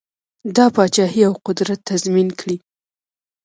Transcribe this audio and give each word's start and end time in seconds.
دا 0.55 0.65
پاچهي 0.75 1.21
او 1.27 1.33
قدرت 1.47 1.79
تضمین 1.89 2.27
کړي. 2.39 2.57